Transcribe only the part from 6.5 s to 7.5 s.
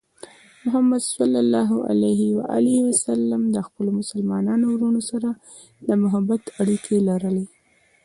اړیکې لرلې.